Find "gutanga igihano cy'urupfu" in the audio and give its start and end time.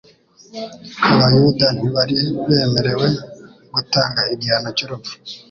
3.73-5.13